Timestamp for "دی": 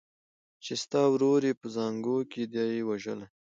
2.53-2.71